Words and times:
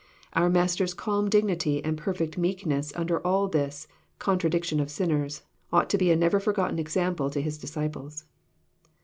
Our 0.33 0.49
Master's 0.49 0.95
calm 0.95 1.29
dignity 1.29 1.83
and 1.85 1.95
perfect 1.95 2.35
meekness 2.35 2.91
under 2.95 3.19
all 3.21 3.47
this 3.47 3.87
'* 4.03 4.17
contradiction 4.27 4.79
of 4.79 4.89
sinners" 4.89 5.43
ought 5.71 5.91
to 5.91 5.97
be 5.99 6.09
a 6.09 6.15
never 6.15 6.39
forgot 6.39 6.69
ten 6.69 6.79
example 6.79 7.29
to 7.29 7.39
His 7.39 7.59
disciples. 7.59 8.25